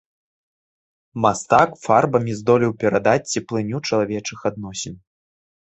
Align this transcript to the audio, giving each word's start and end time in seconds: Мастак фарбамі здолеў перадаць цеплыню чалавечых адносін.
Мастак 1.25 1.75
фарбамі 1.83 2.31
здолеў 2.41 2.71
перадаць 2.85 3.25
цеплыню 3.33 3.77
чалавечых 3.87 4.39
адносін. 4.53 4.95